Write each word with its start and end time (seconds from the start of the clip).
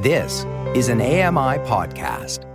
This 0.00 0.46
is 0.74 0.88
an 0.88 1.02
AMI 1.02 1.58
podcast. 1.68 2.46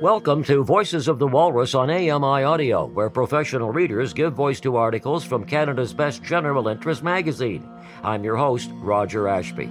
Welcome 0.00 0.42
to 0.44 0.64
Voices 0.64 1.08
of 1.08 1.18
the 1.18 1.26
Walrus 1.26 1.74
on 1.74 1.90
AMI 1.90 2.42
Audio, 2.42 2.86
where 2.86 3.10
professional 3.10 3.70
readers 3.70 4.14
give 4.14 4.32
voice 4.32 4.60
to 4.60 4.76
articles 4.76 5.24
from 5.24 5.44
Canada's 5.44 5.92
best 5.92 6.22
general 6.22 6.68
interest 6.68 7.02
magazine. 7.02 7.68
I'm 8.02 8.24
your 8.24 8.36
host, 8.36 8.70
Roger 8.76 9.28
Ashby. 9.28 9.70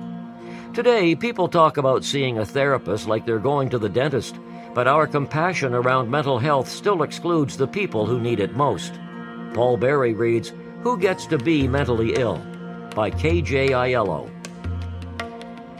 Today, 0.75 1.15
people 1.15 1.47
talk 1.47 1.77
about 1.77 2.05
seeing 2.05 2.37
a 2.37 2.45
therapist 2.45 3.07
like 3.07 3.25
they're 3.25 3.39
going 3.39 3.71
to 3.71 3.79
the 3.79 3.89
dentist, 3.89 4.35
but 4.75 4.87
our 4.87 5.07
compassion 5.07 5.73
around 5.73 6.11
mental 6.11 6.37
health 6.37 6.69
still 6.69 7.01
excludes 7.01 7.57
the 7.57 7.65
people 7.67 8.05
who 8.05 8.19
need 8.19 8.39
it 8.39 8.55
most. 8.55 8.93
Paul 9.55 9.77
Berry 9.77 10.13
reads, 10.13 10.53
Who 10.85 10.99
Gets 10.99 11.25
to 11.25 11.39
Be 11.39 11.67
Mentally 11.67 12.13
Ill? 12.13 12.37
by 12.93 13.09
K.J. 13.09 13.69
Aiello. 13.69 14.29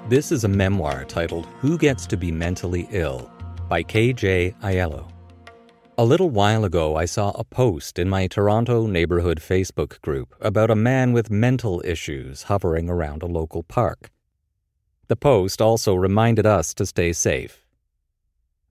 This 0.09 0.31
is 0.31 0.45
a 0.45 0.47
memoir 0.47 1.05
titled 1.05 1.45
Who 1.59 1.77
Gets 1.77 2.07
to 2.07 2.17
Be 2.17 2.31
Mentally 2.31 2.87
Ill 2.89 3.31
by 3.69 3.83
K.J. 3.83 4.55
Aiello. 4.63 5.07
A 5.99 6.03
little 6.03 6.31
while 6.31 6.65
ago, 6.65 6.95
I 6.95 7.05
saw 7.05 7.29
a 7.35 7.43
post 7.43 7.99
in 7.99 8.09
my 8.09 8.25
Toronto 8.25 8.87
neighborhood 8.87 9.39
Facebook 9.39 10.01
group 10.01 10.33
about 10.41 10.71
a 10.71 10.75
man 10.75 11.13
with 11.13 11.29
mental 11.29 11.83
issues 11.85 12.41
hovering 12.41 12.89
around 12.89 13.21
a 13.21 13.27
local 13.27 13.61
park. 13.61 14.09
The 15.07 15.15
post 15.15 15.61
also 15.61 15.93
reminded 15.93 16.47
us 16.47 16.73
to 16.73 16.85
stay 16.87 17.13
safe. 17.13 17.63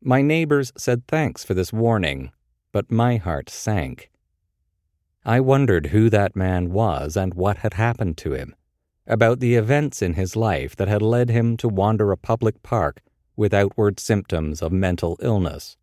My 0.03 0.21
neighbors 0.21 0.73
said 0.77 1.07
thanks 1.07 1.45
for 1.45 1.55
this 1.55 1.73
warning, 1.73 2.33
but 2.73 2.91
my 2.91 3.19
heart 3.19 3.49
sank. 3.49 4.11
I 5.27 5.41
wondered 5.41 5.87
who 5.87 6.11
that 6.11 6.37
man 6.37 6.71
was 6.71 7.17
and 7.17 7.33
what 7.33 7.59
had 7.59 7.75
happened 7.75 8.19
to 8.19 8.33
him, 8.33 8.55
about 9.07 9.41
the 9.41 9.55
events 9.55 10.03
in 10.03 10.15
his 10.15 10.37
life 10.37 10.77
that 10.77 10.89
had 10.89 11.01
led 11.01 11.31
him 11.31 11.57
to 11.59 11.69
wander 11.69 12.13
a 12.13 12.19
public 12.19 12.63
park 12.63 13.01
with 13.35 13.55
outward 13.55 13.99
symptoms 13.99 14.61
of 14.61 14.71
mental 14.71 15.17
illness. 15.23 15.79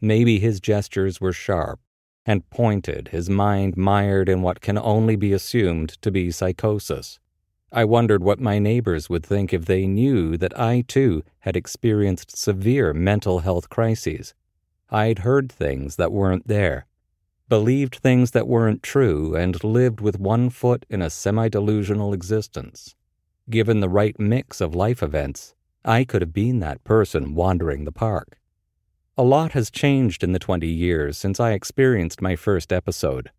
Maybe 0.00 0.40
his 0.40 0.58
gestures 0.58 1.20
were 1.20 1.32
sharp 1.32 1.78
and 2.26 2.50
pointed, 2.50 3.08
his 3.08 3.30
mind 3.30 3.76
mired 3.76 4.28
in 4.28 4.42
what 4.42 4.60
can 4.60 4.76
only 4.76 5.14
be 5.14 5.32
assumed 5.32 5.90
to 6.02 6.10
be 6.10 6.32
psychosis. 6.32 7.20
I 7.70 7.84
wondered 7.84 8.24
what 8.24 8.40
my 8.40 8.58
neighbors 8.58 9.08
would 9.08 9.24
think 9.24 9.52
if 9.52 9.66
they 9.66 9.86
knew 9.86 10.36
that 10.38 10.58
I 10.58 10.80
too 10.88 11.22
had 11.40 11.56
experienced 11.56 12.36
severe 12.36 12.92
mental 12.92 13.38
health 13.40 13.68
crises. 13.68 14.34
I'd 14.90 15.20
heard 15.20 15.50
things 15.52 15.94
that 15.94 16.10
weren't 16.10 16.48
there 16.48 16.86
believed 17.48 17.96
things 17.96 18.32
that 18.32 18.48
weren't 18.48 18.82
true, 18.82 19.36
and 19.36 19.62
lived 19.62 20.00
with 20.00 20.18
one 20.18 20.50
foot 20.50 20.84
in 20.90 21.00
a 21.00 21.10
semi 21.10 21.48
delusional 21.48 22.12
existence. 22.12 22.94
Given 23.48 23.80
the 23.80 23.88
right 23.88 24.18
mix 24.18 24.60
of 24.60 24.74
life 24.74 25.02
events, 25.02 25.54
I 25.84 26.04
could 26.04 26.22
have 26.22 26.32
been 26.32 26.58
that 26.58 26.82
person 26.82 27.34
wandering 27.34 27.84
the 27.84 27.92
park. 27.92 28.38
A 29.16 29.22
lot 29.22 29.52
has 29.52 29.70
changed 29.70 30.24
in 30.24 30.32
the 30.32 30.38
20 30.38 30.66
years 30.66 31.16
since 31.16 31.38
I 31.38 31.52
experienced 31.52 32.20
my 32.20 32.34
first 32.34 32.72
episode. 32.72 33.30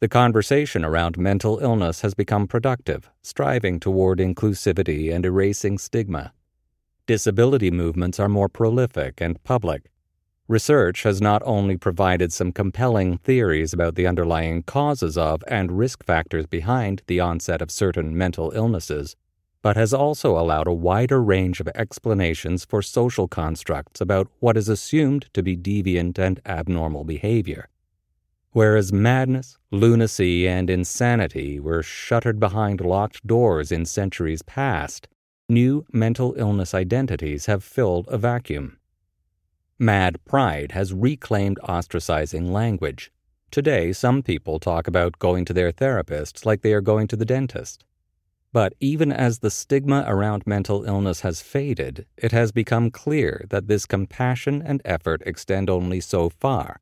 The 0.00 0.08
conversation 0.08 0.84
around 0.84 1.18
mental 1.18 1.58
illness 1.58 2.00
has 2.00 2.14
become 2.14 2.46
productive, 2.46 3.10
striving 3.20 3.78
toward 3.78 4.18
inclusivity 4.18 5.12
and 5.14 5.26
erasing 5.26 5.76
stigma. 5.76 6.32
Disability 7.06 7.70
movements 7.70 8.18
are 8.18 8.28
more 8.28 8.48
prolific 8.48 9.20
and 9.20 9.42
public, 9.44 9.90
Research 10.48 11.02
has 11.02 11.20
not 11.20 11.42
only 11.44 11.76
provided 11.76 12.32
some 12.32 12.52
compelling 12.52 13.18
theories 13.18 13.74
about 13.74 13.96
the 13.96 14.06
underlying 14.06 14.62
causes 14.62 15.18
of 15.18 15.44
and 15.46 15.76
risk 15.76 16.02
factors 16.02 16.46
behind 16.46 17.02
the 17.06 17.20
onset 17.20 17.60
of 17.60 17.70
certain 17.70 18.16
mental 18.16 18.50
illnesses, 18.54 19.14
but 19.60 19.76
has 19.76 19.92
also 19.92 20.38
allowed 20.38 20.66
a 20.66 20.72
wider 20.72 21.22
range 21.22 21.60
of 21.60 21.68
explanations 21.74 22.64
for 22.64 22.80
social 22.80 23.28
constructs 23.28 24.00
about 24.00 24.30
what 24.40 24.56
is 24.56 24.70
assumed 24.70 25.28
to 25.34 25.42
be 25.42 25.54
deviant 25.54 26.18
and 26.18 26.40
abnormal 26.46 27.04
behavior. 27.04 27.68
Whereas 28.52 28.90
madness, 28.90 29.58
lunacy, 29.70 30.48
and 30.48 30.70
insanity 30.70 31.60
were 31.60 31.82
shuttered 31.82 32.40
behind 32.40 32.80
locked 32.80 33.26
doors 33.26 33.70
in 33.70 33.84
centuries 33.84 34.40
past, 34.40 35.08
new 35.50 35.84
mental 35.92 36.34
illness 36.38 36.72
identities 36.72 37.44
have 37.44 37.62
filled 37.62 38.08
a 38.08 38.16
vacuum. 38.16 38.78
Mad 39.80 40.18
pride 40.24 40.72
has 40.72 40.92
reclaimed 40.92 41.60
ostracizing 41.62 42.50
language. 42.50 43.12
Today, 43.52 43.92
some 43.92 44.24
people 44.24 44.58
talk 44.58 44.88
about 44.88 45.20
going 45.20 45.44
to 45.44 45.52
their 45.52 45.70
therapists 45.70 46.44
like 46.44 46.62
they 46.62 46.72
are 46.72 46.80
going 46.80 47.06
to 47.06 47.16
the 47.16 47.24
dentist. 47.24 47.84
But 48.52 48.74
even 48.80 49.12
as 49.12 49.38
the 49.38 49.52
stigma 49.52 50.04
around 50.08 50.48
mental 50.48 50.82
illness 50.82 51.20
has 51.20 51.42
faded, 51.42 52.06
it 52.16 52.32
has 52.32 52.50
become 52.50 52.90
clear 52.90 53.44
that 53.50 53.68
this 53.68 53.86
compassion 53.86 54.62
and 54.62 54.82
effort 54.84 55.22
extend 55.24 55.70
only 55.70 56.00
so 56.00 56.28
far, 56.28 56.80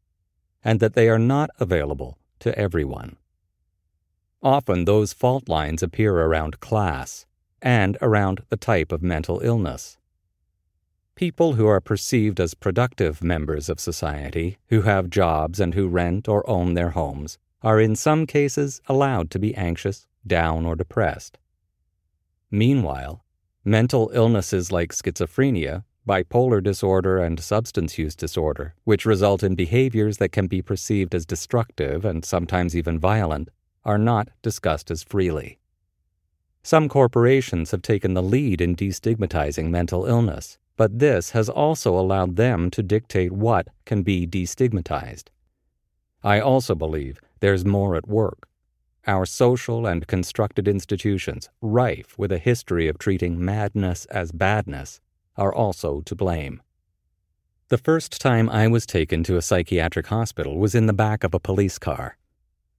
and 0.65 0.81
that 0.81 0.95
they 0.95 1.11
are 1.11 1.19
not 1.19 1.51
available 1.61 2.17
to 2.39 2.59
everyone. 2.59 3.17
Often 4.43 4.87
those 4.87 5.13
fault 5.13 5.51
lines 5.51 5.83
appear 5.83 6.15
around 6.15 6.61
class 6.61 7.27
and 7.61 7.99
around 8.01 8.45
the 8.49 8.57
type 8.57 8.91
of 8.91 9.03
mental 9.03 9.41
illness. 9.41 9.99
People 11.17 11.55
who 11.55 11.67
are 11.67 11.81
perceived 11.81 12.39
as 12.41 12.53
productive 12.53 13.25
members 13.25 13.71
of 13.71 13.81
society, 13.81 14.59
who 14.69 14.83
have 14.83 15.09
jobs 15.09 15.59
and 15.59 15.73
who 15.73 15.89
rent 15.89 16.29
or 16.29 16.47
own 16.49 16.75
their 16.75 16.91
homes, 16.91 17.39
are 17.63 17.81
in 17.81 17.97
some 17.97 18.27
cases 18.27 18.83
allowed 18.87 19.31
to 19.31 19.39
be 19.39 19.55
anxious, 19.55 20.07
down, 20.27 20.67
or 20.67 20.77
depressed. 20.77 21.39
Meanwhile, 22.51 23.25
mental 23.65 24.11
illnesses 24.13 24.71
like 24.71 24.93
schizophrenia, 24.93 25.85
bipolar 26.07 26.63
disorder, 26.63 27.17
and 27.17 27.41
substance 27.41 27.97
use 27.97 28.15
disorder, 28.15 28.75
which 28.85 29.07
result 29.07 29.43
in 29.43 29.55
behaviors 29.55 30.19
that 30.19 30.33
can 30.33 30.49
be 30.49 30.61
perceived 30.61 31.15
as 31.15 31.25
destructive 31.25 32.05
and 32.05 32.27
sometimes 32.27 32.77
even 32.77 32.99
violent, 32.99 33.49
are 33.87 33.97
not 33.97 34.29
discussed 34.43 34.91
as 34.91 35.03
freely. 35.03 35.61
Some 36.63 36.91
corporations 36.91 37.71
have 37.71 37.81
taken 37.81 38.13
the 38.13 38.23
lead 38.23 38.61
in 38.61 38.77
destigmatizing 38.77 39.71
mental 39.71 40.05
illness, 40.05 40.59
but 40.77 40.99
this 40.99 41.31
has 41.31 41.49
also 41.49 41.99
allowed 41.99 42.37
them 42.37 42.71
to 42.71 42.83
dictate 42.83 43.33
what 43.33 43.69
can 43.85 44.03
be 44.03 44.27
destigmatized. 44.27 45.29
I 46.23 46.41
also 46.41 46.75
believe 46.75 47.21
there's 47.41 47.65
more 47.65 47.97
at 47.97 48.09
work. 48.09 48.49
Our 49.07 49.25
social 49.25 49.87
and 49.87 50.07
constructed 50.07 50.67
institutions, 50.67 51.49
rife 51.61 52.19
with 52.19 52.33
a 52.33 52.39
history 52.39 52.89
of 52.89 52.99
treating 52.99 53.43
madness 53.43 54.05
as 54.07 54.33
badness, 54.33 55.01
are 55.37 55.55
also 55.55 56.01
to 56.03 56.15
blame. 56.15 56.61
The 57.69 57.79
first 57.79 58.21
time 58.21 58.49
I 58.49 58.69
was 58.69 58.87
taken 58.87 59.23
to 59.25 59.37
a 59.37 59.43
psychiatric 59.43 60.09
hospital 60.09 60.59
was 60.59 60.75
in 60.75 60.87
the 60.87 60.93
back 60.93 61.25
of 61.25 61.35
a 61.35 61.41
police 61.41 61.79
car. 61.79 62.17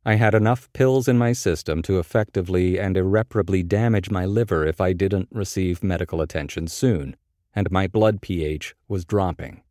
I 0.06 0.16
had 0.16 0.34
enough 0.34 0.72
pills 0.74 1.08
in 1.08 1.18
my 1.18 1.34
system 1.34 1.81
to 1.84 2.00
effectively 2.00 2.79
and 2.79 2.96
irreparably 2.96 3.64
damage 3.64 4.09
my 4.09 4.25
liver 4.25 4.66
if 4.66 4.79
I 4.79 4.94
didn't 4.94 5.28
receive 5.31 5.84
medical 5.84 6.22
attention 6.22 6.68
soon 6.68 7.16
and 7.56 7.72
my 7.72 7.88
blood 7.88 8.22
pH 8.22 8.75
was 8.88 9.06
dropping. 9.06 9.62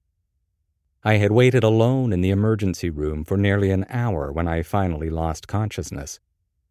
I 1.05 1.19
had 1.19 1.31
waited 1.31 1.63
alone 1.63 2.13
in 2.13 2.21
the 2.21 2.31
emergency 2.31 2.91
room 2.91 3.25
for 3.25 3.37
nearly 3.37 3.71
an 3.71 3.87
hour 3.89 4.33
when 4.33 4.49
I 4.49 4.63
finally 4.63 5.09
lost 5.09 5.47
consciousness. 5.47 6.19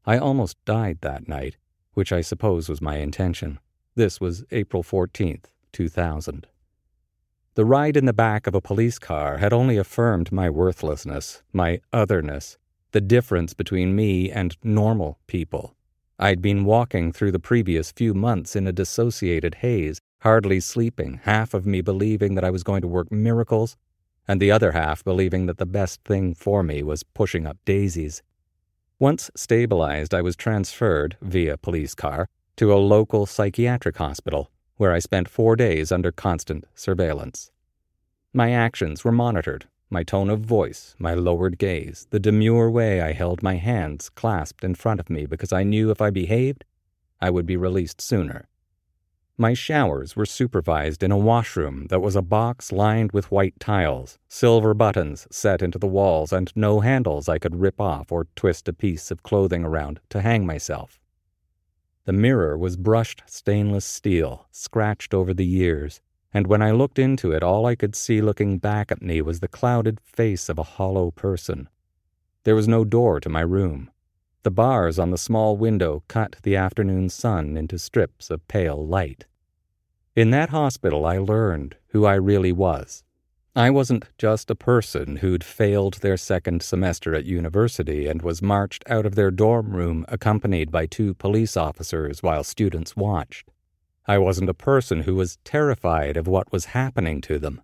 I 0.05 0.17
almost 0.17 0.57
died 0.65 0.99
that 1.01 1.27
night, 1.27 1.57
which 1.93 2.11
I 2.11 2.21
suppose 2.21 2.67
was 2.67 2.81
my 2.81 2.97
intention. 2.97 3.59
This 3.95 4.19
was 4.19 4.43
April 4.51 4.83
14th, 4.83 5.45
2000. 5.71 6.47
The 7.55 7.63
ride 7.63 7.95
in 7.95 8.05
the 8.05 8.11
back 8.11 8.47
of 8.47 8.53
a 8.53 8.59
police 8.59 8.99
car 8.99 9.37
had 9.37 9.53
only 9.53 9.77
affirmed 9.77 10.33
my 10.33 10.49
worthlessness, 10.49 11.41
my 11.53 11.79
otherness, 11.93 12.57
the 12.91 12.99
difference 12.99 13.53
between 13.53 13.95
me 13.95 14.29
and 14.29 14.57
normal 14.61 15.19
people. 15.27 15.75
I'd 16.19 16.41
been 16.41 16.65
walking 16.65 17.13
through 17.13 17.31
the 17.31 17.39
previous 17.39 17.93
few 17.93 18.13
months 18.13 18.55
in 18.55 18.67
a 18.67 18.73
dissociated 18.73 19.55
haze, 19.55 20.01
hardly 20.25 20.59
sleeping, 20.59 21.19
half 21.25 21.53
of 21.53 21.67
me 21.67 21.81
believing 21.81 22.33
that 22.33 22.43
I 22.43 22.49
was 22.49 22.63
going 22.63 22.81
to 22.81 22.87
work 22.87 23.11
miracles, 23.11 23.77
and 24.27 24.41
the 24.41 24.51
other 24.51 24.71
half 24.71 25.03
believing 25.03 25.45
that 25.45 25.59
the 25.59 25.67
best 25.67 26.03
thing 26.03 26.33
for 26.33 26.63
me 26.63 26.81
was 26.81 27.03
pushing 27.03 27.45
up 27.45 27.59
daisies. 27.63 28.23
Once 28.97 29.29
stabilized, 29.35 30.15
I 30.15 30.23
was 30.23 30.35
transferred, 30.35 31.15
via 31.21 31.57
police 31.57 31.93
car, 31.93 32.27
to 32.55 32.73
a 32.73 32.85
local 32.95 33.27
psychiatric 33.27 33.97
hospital, 33.97 34.49
where 34.77 34.91
I 34.91 34.97
spent 34.97 35.29
four 35.29 35.55
days 35.55 35.91
under 35.91 36.11
constant 36.11 36.65
surveillance. 36.73 37.51
My 38.33 38.51
actions 38.51 39.03
were 39.03 39.11
monitored 39.11 39.67
my 39.91 40.01
tone 40.01 40.31
of 40.31 40.39
voice, 40.39 40.95
my 40.97 41.13
lowered 41.13 41.59
gaze, 41.59 42.07
the 42.09 42.19
demure 42.19 42.71
way 42.71 42.99
I 42.99 43.13
held 43.13 43.43
my 43.43 43.57
hands 43.57 44.09
clasped 44.09 44.63
in 44.63 44.73
front 44.73 44.99
of 44.99 45.11
me 45.11 45.27
because 45.27 45.53
I 45.53 45.61
knew 45.63 45.91
if 45.91 46.01
I 46.01 46.09
behaved, 46.09 46.65
I 47.21 47.29
would 47.29 47.45
be 47.45 47.55
released 47.55 48.01
sooner. 48.01 48.49
My 49.37 49.53
showers 49.53 50.15
were 50.15 50.25
supervised 50.25 51.03
in 51.03 51.11
a 51.11 51.17
washroom 51.17 51.87
that 51.87 51.99
was 51.99 52.15
a 52.15 52.21
box 52.21 52.71
lined 52.71 53.11
with 53.11 53.31
white 53.31 53.59
tiles, 53.59 54.17
silver 54.29 54.73
buttons 54.73 55.27
set 55.29 55.61
into 55.61 55.77
the 55.77 55.87
walls, 55.87 56.31
and 56.31 56.53
no 56.55 56.79
handles 56.79 57.27
I 57.27 57.37
could 57.37 57.59
rip 57.59 57.81
off 57.81 58.13
or 58.13 58.27
twist 58.37 58.69
a 58.69 58.73
piece 58.73 59.11
of 59.11 59.23
clothing 59.23 59.65
around 59.65 59.99
to 60.11 60.21
hang 60.21 60.45
myself. 60.45 61.01
The 62.05 62.13
mirror 62.13 62.57
was 62.57 62.77
brushed 62.77 63.23
stainless 63.25 63.83
steel, 63.83 64.47
scratched 64.51 65.13
over 65.13 65.33
the 65.33 65.45
years, 65.45 65.99
and 66.33 66.47
when 66.47 66.61
I 66.61 66.71
looked 66.71 66.97
into 66.97 67.33
it, 67.33 67.43
all 67.43 67.65
I 67.65 67.75
could 67.75 67.95
see 67.95 68.21
looking 68.21 68.57
back 68.57 68.89
at 68.89 69.01
me 69.01 69.21
was 69.21 69.41
the 69.41 69.49
clouded 69.49 69.99
face 69.99 70.47
of 70.47 70.57
a 70.57 70.63
hollow 70.63 71.11
person. 71.11 71.67
There 72.45 72.55
was 72.55 72.69
no 72.69 72.85
door 72.85 73.19
to 73.19 73.27
my 73.27 73.41
room. 73.41 73.91
The 74.45 74.51
bars 74.51 74.99
on 74.99 75.09
the 75.09 75.17
small 75.17 75.57
window 75.57 76.03
cut 76.07 76.35
the 76.43 76.55
afternoon 76.55 77.09
sun 77.09 77.57
into 77.57 77.79
strips 77.79 78.29
of 78.29 78.47
pale 78.47 78.85
light. 78.85 79.25
In 80.15 80.29
that 80.29 80.51
hospital, 80.51 81.03
I 81.07 81.17
learned 81.17 81.77
who 81.87 82.05
I 82.05 82.13
really 82.13 82.51
was. 82.51 83.03
I 83.55 83.71
wasn't 83.71 84.05
just 84.19 84.51
a 84.51 84.55
person 84.55 85.15
who'd 85.15 85.43
failed 85.43 85.95
their 85.95 86.15
second 86.15 86.61
semester 86.61 87.15
at 87.15 87.25
university 87.25 88.05
and 88.05 88.21
was 88.21 88.43
marched 88.43 88.83
out 88.87 89.07
of 89.07 89.15
their 89.15 89.31
dorm 89.31 89.71
room 89.71 90.05
accompanied 90.09 90.69
by 90.69 90.85
two 90.85 91.15
police 91.15 91.57
officers 91.57 92.21
while 92.21 92.43
students 92.43 92.95
watched. 92.95 93.49
I 94.05 94.19
wasn't 94.19 94.51
a 94.51 94.53
person 94.53 95.01
who 95.01 95.15
was 95.15 95.39
terrified 95.43 96.17
of 96.17 96.27
what 96.27 96.51
was 96.51 96.65
happening 96.65 97.19
to 97.21 97.39
them. 97.39 97.63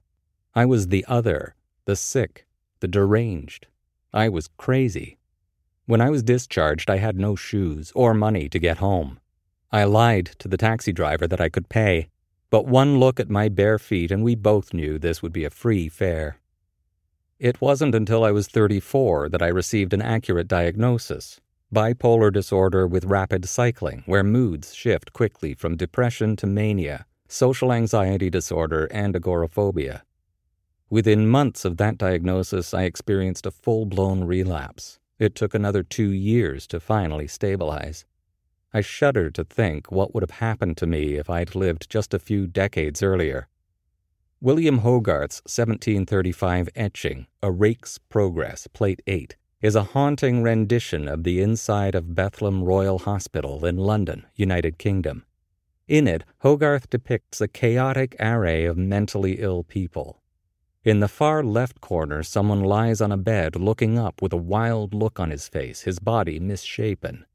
I 0.56 0.66
was 0.66 0.88
the 0.88 1.06
other, 1.08 1.54
the 1.86 1.96
sick, 1.96 2.48
the 2.80 2.88
deranged. 2.88 3.68
I 4.12 4.30
was 4.30 4.50
crazy. 4.58 5.20
When 5.92 6.00
I 6.00 6.10
was 6.10 6.24
discharged, 6.24 6.90
I 6.90 7.00
had 7.00 7.18
no 7.18 7.36
shoes 7.36 7.92
or 7.94 8.14
money 8.14 8.48
to 8.48 8.60
get 8.60 8.78
home. 8.78 9.20
I 9.74 9.84
lied 9.84 10.28
to 10.40 10.48
the 10.48 10.56
taxi 10.56 10.94
driver 10.94 11.28
that 11.28 11.42
I 11.42 11.50
could 11.50 11.68
pay, 11.68 12.08
but 12.50 12.66
one 12.66 12.98
look 12.98 13.20
at 13.20 13.30
my 13.30 13.50
bare 13.50 13.78
feet 13.78 14.10
and 14.10 14.24
we 14.24 14.36
both 14.36 14.74
knew 14.74 14.98
this 14.98 15.22
would 15.22 15.34
be 15.34 15.44
a 15.44 15.50
free 15.50 15.90
fare. 15.90 16.38
It 17.40 17.60
wasn't 17.60 17.94
until 17.94 18.24
I 18.24 18.32
was 18.32 18.48
34 18.48 19.28
that 19.32 19.42
I 19.42 19.48
received 19.48 19.92
an 19.92 20.02
accurate 20.02 20.48
diagnosis 20.48 21.42
bipolar 21.76 22.32
disorder 22.32 22.88
with 22.88 23.04
rapid 23.04 23.44
cycling, 23.50 24.04
where 24.06 24.24
moods 24.24 24.74
shift 24.74 25.12
quickly 25.12 25.54
from 25.54 25.76
depression 25.76 26.38
to 26.38 26.48
mania, 26.48 27.06
social 27.28 27.74
anxiety 27.74 28.30
disorder, 28.30 28.86
and 28.92 29.14
agoraphobia. 29.14 30.04
Within 30.90 31.28
months 31.28 31.66
of 31.66 31.76
that 31.76 31.98
diagnosis, 31.98 32.74
I 32.74 32.84
experienced 32.84 33.46
a 33.46 33.52
full 33.52 33.86
blown 33.86 34.24
relapse. 34.24 35.01
It 35.22 35.36
took 35.36 35.54
another 35.54 35.84
two 35.84 36.10
years 36.10 36.66
to 36.66 36.80
finally 36.80 37.28
stabilize. 37.28 38.06
I 38.74 38.82
shudder 38.82 39.30
to 39.30 39.44
think 39.44 39.92
what 39.92 40.16
would 40.16 40.24
have 40.24 40.40
happened 40.40 40.78
to 40.78 40.88
me 40.88 41.14
if 41.14 41.30
I'd 41.30 41.54
lived 41.54 41.92
just 41.92 42.16
a 42.16 42.18
few 42.18 42.48
decades 42.48 43.04
earlier. 43.04 43.48
William 44.40 44.80
Hogarth's 44.80 45.44
1735 45.46 46.70
etching, 46.76 47.28
A 47.44 47.52
Rake's 47.52 48.00
Progress, 48.00 48.66
Plate 48.74 49.04
8, 49.06 49.36
is 49.62 49.76
a 49.76 49.84
haunting 49.94 50.42
rendition 50.42 51.08
of 51.08 51.24
the 51.24 51.40
inside 51.40 51.94
of 51.94 52.16
Bethlem 52.16 52.64
Royal 52.64 52.98
Hospital 52.98 53.64
in 53.64 53.78
London, 53.78 54.26
United 54.34 54.80
Kingdom. 54.80 55.24
In 55.88 56.08
it, 56.08 56.24
Hogarth 56.40 56.90
depicts 56.90 57.40
a 57.40 57.48
chaotic 57.48 58.16
array 58.20 58.66
of 58.66 58.76
mentally 58.76 59.34
ill 59.34 59.64
people. 59.64 60.21
In 60.84 61.00
the 61.00 61.08
far 61.08 61.44
left 61.44 61.80
corner, 61.80 62.24
someone 62.24 62.64
lies 62.64 63.02
on 63.02 63.12
a 63.12 63.18
bed 63.18 63.56
looking 63.56 64.00
up 64.00 64.20
with 64.20 64.34
a 64.34 64.38
wild 64.38 64.96
look 64.96 65.20
on 65.20 65.30
his 65.30 65.48
face, 65.48 65.82
his 65.82 66.00
body 66.00 66.40
misshapen. 66.40 67.26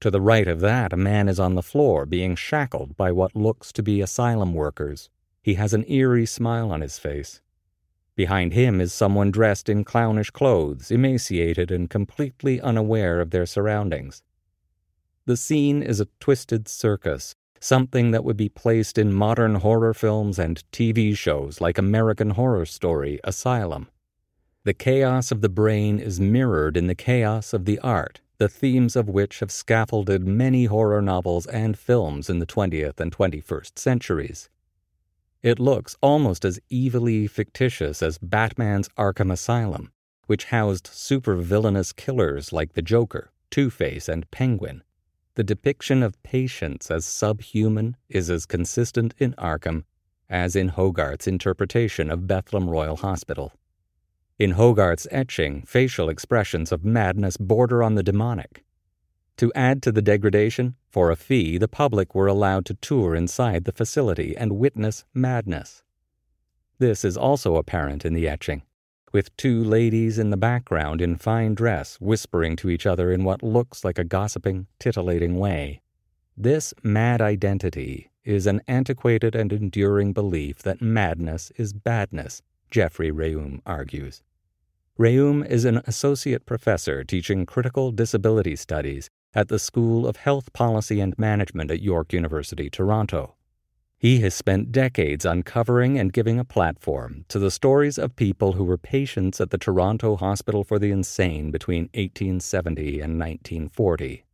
To 0.00 0.12
the 0.12 0.20
right 0.20 0.46
of 0.46 0.60
that, 0.60 0.92
a 0.92 0.96
man 0.96 1.28
is 1.28 1.40
on 1.40 1.56
the 1.56 1.62
floor 1.62 2.06
being 2.06 2.36
shackled 2.36 2.96
by 2.96 3.10
what 3.10 3.34
looks 3.34 3.72
to 3.72 3.82
be 3.82 4.00
asylum 4.00 4.54
workers. 4.54 5.10
He 5.42 5.54
has 5.54 5.74
an 5.74 5.90
eerie 5.90 6.24
smile 6.24 6.70
on 6.70 6.80
his 6.80 7.00
face. 7.00 7.40
Behind 8.14 8.52
him 8.52 8.80
is 8.80 8.92
someone 8.92 9.32
dressed 9.32 9.68
in 9.68 9.82
clownish 9.82 10.30
clothes, 10.30 10.92
emaciated 10.92 11.72
and 11.72 11.90
completely 11.90 12.60
unaware 12.60 13.20
of 13.20 13.30
their 13.30 13.46
surroundings. 13.46 14.22
The 15.26 15.36
scene 15.36 15.82
is 15.82 15.98
a 15.98 16.08
twisted 16.20 16.68
circus, 16.68 17.34
something 17.60 18.10
that 18.10 18.24
would 18.24 18.36
be 18.36 18.48
placed 18.48 18.98
in 18.98 19.12
modern 19.12 19.56
horror 19.56 19.94
films 19.94 20.38
and 20.38 20.62
TV 20.72 21.16
shows 21.16 21.60
like 21.60 21.78
American 21.78 22.30
Horror 22.30 22.66
Story 22.66 23.20
Asylum. 23.24 23.88
The 24.64 24.74
chaos 24.74 25.30
of 25.30 25.40
the 25.40 25.48
brain 25.48 25.98
is 25.98 26.20
mirrored 26.20 26.76
in 26.76 26.88
the 26.88 26.94
chaos 26.94 27.52
of 27.52 27.64
the 27.64 27.78
art, 27.78 28.20
the 28.38 28.48
themes 28.48 28.96
of 28.96 29.08
which 29.08 29.40
have 29.40 29.50
scaffolded 29.50 30.26
many 30.26 30.66
horror 30.66 31.02
novels 31.02 31.46
and 31.46 31.78
films 31.78 32.30
in 32.30 32.38
the 32.38 32.46
20th 32.46 33.00
and 33.00 33.10
21st 33.10 33.78
centuries. 33.78 34.48
It 35.42 35.58
looks 35.58 35.96
almost 36.00 36.44
as 36.44 36.60
evilly 36.72 37.26
fictitious 37.26 38.02
as 38.02 38.18
Batman's 38.18 38.88
Arkham 38.98 39.32
Asylum, 39.32 39.92
which 40.26 40.46
housed 40.46 40.86
super 40.88 41.36
villainous 41.36 41.92
killers 41.92 42.52
like 42.52 42.74
the 42.74 42.82
Joker, 42.82 43.30
Two 43.50 43.70
Face, 43.70 44.08
and 44.08 44.30
Penguin, 44.30 44.82
the 45.38 45.44
depiction 45.44 46.02
of 46.02 46.20
patients 46.24 46.90
as 46.90 47.04
subhuman 47.04 47.96
is 48.08 48.28
as 48.28 48.44
consistent 48.44 49.14
in 49.18 49.34
Arkham 49.34 49.84
as 50.28 50.56
in 50.56 50.66
Hogarth's 50.66 51.28
interpretation 51.28 52.10
of 52.10 52.26
Bethlem 52.26 52.68
Royal 52.68 52.96
Hospital. 52.96 53.52
In 54.40 54.50
Hogarth's 54.50 55.06
etching, 55.12 55.62
facial 55.62 56.08
expressions 56.08 56.72
of 56.72 56.84
madness 56.84 57.36
border 57.36 57.84
on 57.84 57.94
the 57.94 58.02
demonic. 58.02 58.64
To 59.36 59.52
add 59.54 59.80
to 59.84 59.92
the 59.92 60.02
degradation, 60.02 60.74
for 60.90 61.08
a 61.08 61.14
fee, 61.14 61.56
the 61.56 61.68
public 61.68 62.16
were 62.16 62.26
allowed 62.26 62.66
to 62.66 62.74
tour 62.74 63.14
inside 63.14 63.62
the 63.62 63.70
facility 63.70 64.36
and 64.36 64.58
witness 64.58 65.04
madness. 65.14 65.84
This 66.80 67.04
is 67.04 67.16
also 67.16 67.54
apparent 67.54 68.04
in 68.04 68.12
the 68.12 68.26
etching 68.26 68.62
with 69.12 69.36
two 69.36 69.62
ladies 69.64 70.18
in 70.18 70.30
the 70.30 70.36
background 70.36 71.00
in 71.00 71.16
fine 71.16 71.54
dress 71.54 71.96
whispering 72.00 72.56
to 72.56 72.70
each 72.70 72.86
other 72.86 73.12
in 73.12 73.24
what 73.24 73.42
looks 73.42 73.84
like 73.84 73.98
a 73.98 74.04
gossiping, 74.04 74.66
titillating 74.78 75.38
way. 75.38 75.80
This 76.36 76.74
mad 76.82 77.20
identity 77.20 78.10
is 78.24 78.46
an 78.46 78.60
antiquated 78.68 79.34
and 79.34 79.52
enduring 79.52 80.12
belief 80.12 80.58
that 80.58 80.82
madness 80.82 81.50
is 81.56 81.72
badness, 81.72 82.42
Geoffrey 82.70 83.10
Reaume 83.10 83.60
argues. 83.64 84.22
Reaume 84.98 85.46
is 85.48 85.64
an 85.64 85.80
associate 85.86 86.44
professor 86.44 87.04
teaching 87.04 87.46
critical 87.46 87.92
disability 87.92 88.56
studies 88.56 89.08
at 89.34 89.48
the 89.48 89.58
School 89.58 90.06
of 90.06 90.16
Health 90.16 90.52
Policy 90.52 91.00
and 91.00 91.18
Management 91.18 91.70
at 91.70 91.80
York 91.80 92.12
University, 92.12 92.68
Toronto. 92.68 93.36
He 94.00 94.20
has 94.20 94.32
spent 94.32 94.70
decades 94.70 95.24
uncovering 95.24 95.98
and 95.98 96.12
giving 96.12 96.38
a 96.38 96.44
platform 96.44 97.24
to 97.26 97.40
the 97.40 97.50
stories 97.50 97.98
of 97.98 98.14
people 98.14 98.52
who 98.52 98.62
were 98.62 98.78
patients 98.78 99.40
at 99.40 99.50
the 99.50 99.58
Toronto 99.58 100.14
Hospital 100.14 100.62
for 100.62 100.78
the 100.78 100.92
Insane 100.92 101.50
between 101.50 101.90
1870 101.94 103.00
and 103.00 103.18
1940. 103.18 104.24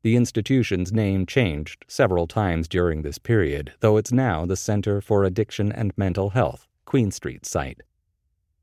The 0.00 0.16
institution's 0.16 0.90
name 0.90 1.26
changed 1.26 1.84
several 1.86 2.26
times 2.26 2.66
during 2.66 3.02
this 3.02 3.18
period, 3.18 3.74
though 3.80 3.98
it's 3.98 4.10
now 4.10 4.46
the 4.46 4.56
Center 4.56 5.02
for 5.02 5.22
Addiction 5.22 5.70
and 5.70 5.92
Mental 5.98 6.30
Health, 6.30 6.66
Queen 6.86 7.10
Street 7.10 7.44
site. 7.44 7.82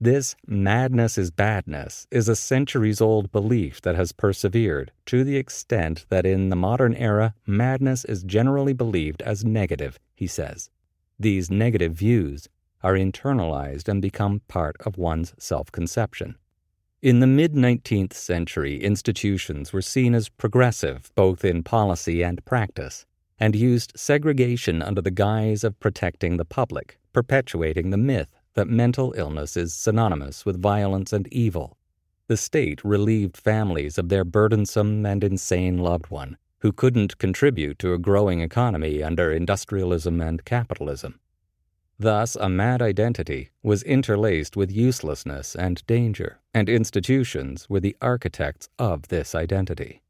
This 0.01 0.35
madness 0.45 1.17
is 1.17 1.31
badness 1.31 2.05
is 2.11 2.27
a 2.27 2.35
centuries 2.35 2.99
old 2.99 3.31
belief 3.31 3.79
that 3.81 3.95
has 3.95 4.11
persevered 4.11 4.91
to 5.05 5.23
the 5.23 5.37
extent 5.37 6.05
that 6.09 6.25
in 6.25 6.49
the 6.49 6.55
modern 6.57 6.93
era, 6.95 7.33
madness 7.47 8.03
is 8.03 8.23
generally 8.23 8.73
believed 8.73 9.21
as 9.21 9.45
negative, 9.45 9.97
he 10.13 10.27
says. 10.27 10.69
These 11.17 11.49
negative 11.49 11.93
views 11.93 12.49
are 12.83 12.95
internalized 12.95 13.87
and 13.87 14.01
become 14.01 14.41
part 14.49 14.75
of 14.85 14.97
one's 14.97 15.33
self 15.39 15.71
conception. 15.71 16.35
In 17.01 17.21
the 17.21 17.27
mid 17.27 17.53
19th 17.53 18.13
century, 18.13 18.83
institutions 18.83 19.71
were 19.71 19.81
seen 19.81 20.13
as 20.13 20.27
progressive 20.27 21.09
both 21.15 21.45
in 21.45 21.63
policy 21.63 22.21
and 22.21 22.43
practice, 22.43 23.05
and 23.39 23.55
used 23.55 23.93
segregation 23.95 24.81
under 24.81 25.01
the 25.01 25.09
guise 25.09 25.63
of 25.63 25.79
protecting 25.79 26.35
the 26.35 26.43
public, 26.43 26.99
perpetuating 27.13 27.91
the 27.91 27.97
myth 27.97 28.34
that 28.55 28.67
mental 28.67 29.13
illness 29.15 29.55
is 29.55 29.73
synonymous 29.73 30.45
with 30.45 30.61
violence 30.61 31.13
and 31.13 31.27
evil. 31.31 31.77
The 32.27 32.37
state 32.37 32.83
relieved 32.83 33.37
families 33.37 33.97
of 33.97 34.09
their 34.09 34.23
burdensome 34.23 35.05
and 35.05 35.23
insane 35.23 35.77
loved 35.77 36.09
one 36.09 36.37
who 36.59 36.71
couldn't 36.71 37.19
contribute 37.19 37.77
to 37.77 37.93
a 37.93 37.99
growing 37.99 38.41
economy 38.41 39.03
under 39.03 39.31
industrialism 39.31 40.19
and 40.19 40.43
capitalism. 40.45 41.19
Thus, 41.99 42.35
a 42.35 42.49
mad 42.49 42.81
identity 42.81 43.51
was 43.61 43.83
interlaced 43.83 44.57
with 44.57 44.71
uselessness 44.71 45.55
and 45.55 45.85
danger, 45.85 46.39
and 46.53 46.67
institutions 46.67 47.69
were 47.69 47.79
the 47.79 47.95
architects 48.01 48.67
of 48.79 49.09
this 49.09 49.35
identity. 49.35 50.01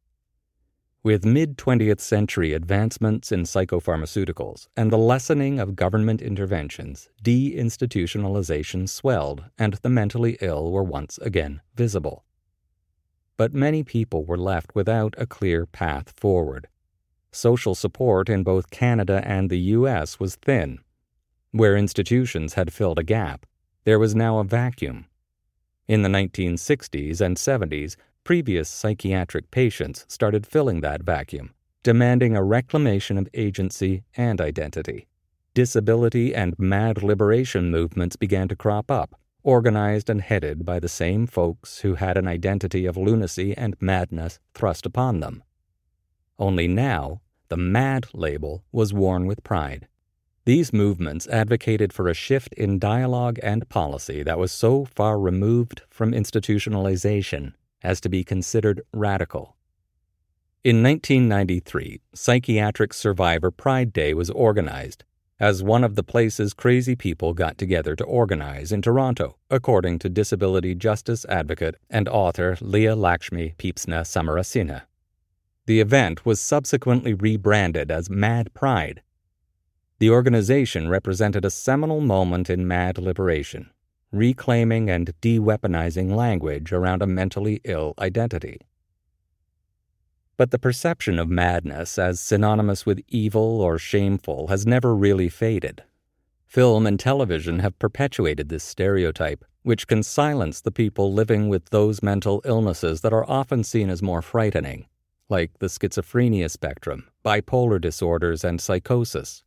With 1.06 1.24
mid 1.24 1.56
20th 1.60 2.00
century 2.00 2.54
advancements 2.54 3.32
in 3.32 3.44
psychopharmaceuticals 3.44 4.70
and 4.76 4.90
the 4.90 4.98
lessening 4.98 5.60
of 5.60 5.76
government 5.76 6.20
interventions, 6.20 7.10
deinstitutionalization 7.24 8.90
swelled 8.90 9.44
and 9.56 9.76
the 9.84 9.90
mentally 9.90 10.36
ill 10.42 10.72
were 10.72 10.84
once 10.84 11.20
again 11.20 11.62
visible. 11.76 12.26
But 13.38 13.54
many 13.54 13.84
people 13.84 14.26
were 14.26 14.36
left 14.36 14.74
without 14.74 15.14
a 15.20 15.28
clear 15.28 15.68
path 15.68 16.12
forward. 16.18 16.70
social 17.32 17.76
support 17.76 18.28
in 18.28 18.42
both 18.42 18.72
Canada 18.72 19.22
and 19.24 19.52
the 19.52 19.60
US 19.78 20.20
was 20.20 20.38
thin. 20.38 20.80
Where 21.52 21.78
institutions 21.78 22.56
had 22.56 22.74
filled 22.74 22.98
a 22.98 23.04
gap, 23.04 23.46
there 23.84 24.00
was 24.00 24.16
now 24.16 24.40
a 24.40 24.44
vacuum. 24.44 25.06
In 25.88 26.02
the 26.02 26.10
1960s 26.10 27.22
and 27.22 27.38
70s, 27.38 27.96
previous 28.26 28.68
psychiatric 28.68 29.52
patients 29.52 30.04
started 30.10 30.48
filling 30.48 30.82
that 30.82 31.04
vacuum, 31.04 31.54
demanding 31.84 32.36
a 32.36 32.44
reclamation 32.44 33.20
of 33.20 33.30
agency 33.36 34.04
and 34.18 34.42
identity. 34.42 35.08
Disability 35.54 36.34
and 36.34 36.58
mad 36.58 37.04
liberation 37.04 37.70
movements 37.70 38.16
began 38.16 38.48
to 38.48 38.56
crop 38.56 38.90
up, 38.90 39.14
organized 39.44 40.10
and 40.10 40.22
headed 40.22 40.66
by 40.66 40.80
the 40.80 40.90
same 40.90 41.28
folks 41.28 41.82
who 41.82 41.94
had 41.94 42.18
an 42.18 42.28
identity 42.28 42.88
of 42.88 42.98
lunacy 42.98 43.56
and 43.56 43.76
madness 43.80 44.40
thrust 44.56 44.88
upon 44.88 45.20
them. 45.20 45.44
Only 46.40 46.68
now, 46.68 47.22
the 47.50 47.58
MAD 47.58 48.08
label 48.12 48.64
was 48.72 48.92
worn 48.92 49.28
with 49.28 49.44
pride. 49.44 49.88
These 50.46 50.74
movements 50.74 51.28
advocated 51.28 51.94
for 51.94 52.08
a 52.08 52.16
shift 52.16 52.54
in 52.56 52.80
dialogue 52.80 53.38
and 53.44 53.70
policy 53.70 54.24
that 54.24 54.40
was 54.40 54.52
so 54.52 54.84
far 54.84 55.20
removed 55.20 55.84
from 55.92 56.12
institutionalization 56.12 57.54
as 57.86 58.02
to 58.02 58.10
be 58.10 58.24
considered 58.24 58.82
radical. 58.92 59.56
In 60.64 60.82
1993, 60.82 62.02
Psychiatric 62.16 62.92
Survivor 62.92 63.52
Pride 63.52 63.94
Day 63.94 64.16
was 64.16 64.32
organized 64.32 65.04
as 65.40 65.62
one 65.62 65.84
of 65.84 65.96
the 65.96 66.04
places 66.04 66.54
crazy 66.54 66.96
people 66.96 67.34
got 67.34 67.58
together 67.58 67.96
to 67.96 68.04
organize 68.06 68.72
in 68.72 68.82
Toronto, 68.82 69.38
according 69.50 70.00
to 70.00 70.10
disability 70.10 70.74
justice 70.74 71.26
advocate 71.26 71.76
and 71.90 72.08
author 72.08 72.58
Leah 72.62 72.96
Lakshmi 72.96 73.54
Piepzna-Samarasinha. 73.58 74.84
The 75.66 75.82
event 75.82 76.26
was 76.26 76.40
subsequently 76.40 77.14
rebranded 77.14 77.92
as 77.92 78.10
Mad 78.10 78.54
Pride. 78.54 79.02
The 80.00 80.10
organization 80.10 80.90
represented 80.90 81.46
a 81.46 81.50
seminal 81.50 82.02
moment 82.02 82.50
in 82.50 82.68
mad 82.68 82.98
liberation, 82.98 83.70
reclaiming 84.12 84.90
and 84.90 85.14
de 85.22 85.40
weaponizing 85.40 86.16
language 86.16 86.72
around 86.72 87.02
a 87.02 87.08
mentally 87.08 87.62
ill 87.64 87.94
identity. 88.00 88.60
But 90.38 90.52
the 90.52 90.60
perception 90.60 91.20
of 91.20 91.30
madness 91.30 91.98
as 91.98 92.20
synonymous 92.20 92.86
with 92.86 93.02
evil 93.08 93.62
or 93.62 93.78
shameful 93.78 94.48
has 94.48 94.66
never 94.66 94.96
really 94.96 95.30
faded. 95.30 95.84
Film 96.46 96.86
and 96.86 97.00
television 97.00 97.60
have 97.60 97.80
perpetuated 97.80 98.50
this 98.50 98.64
stereotype, 98.64 99.44
which 99.64 99.88
can 99.88 100.04
silence 100.04 100.62
the 100.62 100.72
people 100.72 101.14
living 101.14 101.50
with 101.50 101.70
those 101.70 102.04
mental 102.04 102.42
illnesses 102.46 103.02
that 103.02 103.14
are 103.14 103.30
often 103.30 103.64
seen 103.64 103.90
as 103.90 104.02
more 104.02 104.22
frightening 104.22 104.86
like 105.30 105.58
the 105.60 105.68
schizophrenia 105.68 106.50
spectrum, 106.50 107.08
bipolar 107.24 107.82
disorders, 107.82 108.44
and 108.44 108.62
psychosis. 108.62 109.44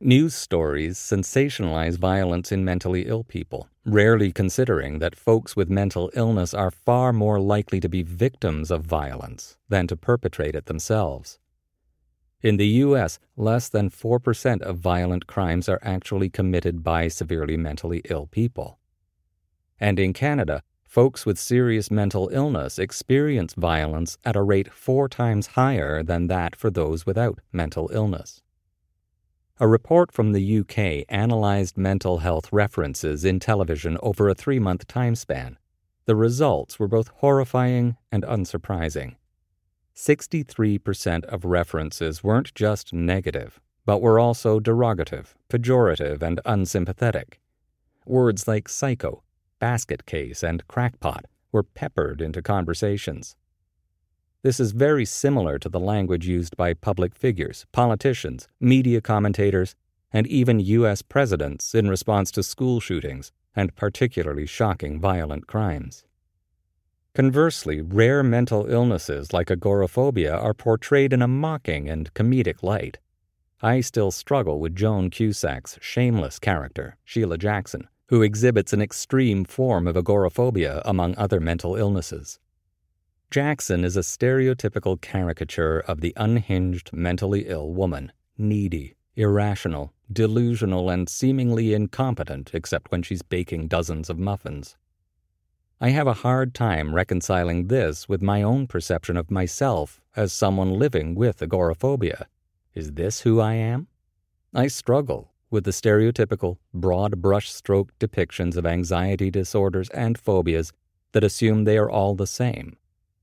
News 0.00 0.34
stories 0.34 0.98
sensationalize 0.98 1.96
violence 1.96 2.52
in 2.52 2.62
mentally 2.62 3.06
ill 3.06 3.24
people, 3.24 3.70
rarely 3.86 4.30
considering 4.30 4.98
that 4.98 5.16
folks 5.16 5.56
with 5.56 5.70
mental 5.70 6.10
illness 6.12 6.52
are 6.52 6.70
far 6.70 7.14
more 7.14 7.40
likely 7.40 7.80
to 7.80 7.88
be 7.88 8.02
victims 8.02 8.70
of 8.70 8.84
violence 8.84 9.56
than 9.70 9.86
to 9.86 9.96
perpetrate 9.96 10.54
it 10.54 10.66
themselves. 10.66 11.38
In 12.42 12.58
the 12.58 12.66
U.S., 12.84 13.18
less 13.38 13.70
than 13.70 13.88
4% 13.88 14.60
of 14.60 14.76
violent 14.76 15.26
crimes 15.26 15.66
are 15.66 15.80
actually 15.80 16.28
committed 16.28 16.84
by 16.84 17.08
severely 17.08 17.56
mentally 17.56 18.02
ill 18.10 18.26
people. 18.26 18.78
And 19.80 19.98
in 19.98 20.12
Canada, 20.12 20.62
folks 20.84 21.24
with 21.24 21.38
serious 21.38 21.90
mental 21.90 22.28
illness 22.34 22.78
experience 22.78 23.54
violence 23.54 24.18
at 24.26 24.36
a 24.36 24.42
rate 24.42 24.74
four 24.74 25.08
times 25.08 25.46
higher 25.46 26.02
than 26.02 26.26
that 26.26 26.54
for 26.54 26.68
those 26.68 27.06
without 27.06 27.40
mental 27.50 27.88
illness. 27.94 28.42
A 29.58 29.66
report 29.66 30.12
from 30.12 30.32
the 30.32 30.58
UK 30.58 31.06
analyzed 31.08 31.78
mental 31.78 32.18
health 32.18 32.52
references 32.52 33.24
in 33.24 33.40
television 33.40 33.96
over 34.02 34.28
a 34.28 34.34
three 34.34 34.58
month 34.58 34.86
time 34.86 35.14
span. 35.14 35.56
The 36.04 36.14
results 36.14 36.78
were 36.78 36.88
both 36.88 37.08
horrifying 37.08 37.96
and 38.12 38.22
unsurprising. 38.22 39.16
63% 39.94 41.24
of 41.24 41.46
references 41.46 42.22
weren't 42.22 42.54
just 42.54 42.92
negative, 42.92 43.58
but 43.86 44.02
were 44.02 44.20
also 44.20 44.60
derogative, 44.60 45.34
pejorative, 45.48 46.20
and 46.20 46.38
unsympathetic. 46.44 47.40
Words 48.04 48.46
like 48.46 48.68
psycho, 48.68 49.22
basket 49.58 50.04
case, 50.04 50.42
and 50.42 50.68
crackpot 50.68 51.24
were 51.50 51.62
peppered 51.62 52.20
into 52.20 52.42
conversations. 52.42 53.36
This 54.46 54.60
is 54.60 54.70
very 54.70 55.04
similar 55.04 55.58
to 55.58 55.68
the 55.68 55.80
language 55.80 56.28
used 56.28 56.56
by 56.56 56.72
public 56.72 57.16
figures, 57.16 57.66
politicians, 57.72 58.46
media 58.60 59.00
commentators, 59.00 59.74
and 60.12 60.24
even 60.28 60.60
U.S. 60.60 61.02
presidents 61.02 61.74
in 61.74 61.88
response 61.88 62.30
to 62.30 62.44
school 62.44 62.78
shootings 62.78 63.32
and 63.56 63.74
particularly 63.74 64.46
shocking 64.46 65.00
violent 65.00 65.48
crimes. 65.48 66.04
Conversely, 67.12 67.80
rare 67.80 68.22
mental 68.22 68.70
illnesses 68.70 69.32
like 69.32 69.50
agoraphobia 69.50 70.36
are 70.36 70.54
portrayed 70.54 71.12
in 71.12 71.22
a 71.22 71.26
mocking 71.26 71.88
and 71.88 72.14
comedic 72.14 72.62
light. 72.62 72.98
I 73.62 73.80
still 73.80 74.12
struggle 74.12 74.60
with 74.60 74.76
Joan 74.76 75.10
Cusack's 75.10 75.76
shameless 75.82 76.38
character, 76.38 76.98
Sheila 77.02 77.36
Jackson, 77.36 77.88
who 78.10 78.22
exhibits 78.22 78.72
an 78.72 78.80
extreme 78.80 79.44
form 79.44 79.88
of 79.88 79.96
agoraphobia 79.96 80.82
among 80.84 81.16
other 81.18 81.40
mental 81.40 81.74
illnesses. 81.74 82.38
Jackson 83.30 83.84
is 83.84 83.96
a 83.96 84.00
stereotypical 84.00 85.00
caricature 85.00 85.80
of 85.80 86.00
the 86.00 86.12
unhinged, 86.16 86.92
mentally 86.92 87.46
ill 87.48 87.72
woman, 87.72 88.12
needy, 88.38 88.94
irrational, 89.16 89.92
delusional, 90.12 90.88
and 90.88 91.08
seemingly 91.08 91.74
incompetent 91.74 92.50
except 92.54 92.90
when 92.90 93.02
she's 93.02 93.22
baking 93.22 93.66
dozens 93.66 94.08
of 94.08 94.18
muffins. 94.18 94.76
I 95.80 95.90
have 95.90 96.06
a 96.06 96.14
hard 96.14 96.54
time 96.54 96.94
reconciling 96.94 97.66
this 97.66 98.08
with 98.08 98.22
my 98.22 98.42
own 98.42 98.66
perception 98.66 99.16
of 99.16 99.30
myself 99.30 100.00
as 100.14 100.32
someone 100.32 100.78
living 100.78 101.14
with 101.14 101.42
agoraphobia. 101.42 102.28
Is 102.74 102.92
this 102.92 103.22
who 103.22 103.40
I 103.40 103.54
am? 103.54 103.88
I 104.54 104.68
struggle 104.68 105.32
with 105.50 105.64
the 105.64 105.72
stereotypical, 105.72 106.58
broad 106.72 107.20
brushstroke 107.20 107.90
depictions 108.00 108.56
of 108.56 108.64
anxiety 108.64 109.30
disorders 109.30 109.90
and 109.90 110.16
phobias 110.16 110.72
that 111.12 111.24
assume 111.24 111.64
they 111.64 111.76
are 111.76 111.90
all 111.90 112.14
the 112.14 112.26
same, 112.26 112.76